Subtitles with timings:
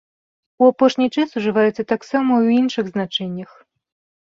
[0.63, 3.51] У апошні час ужываецца таксама і ў іншых значэннях.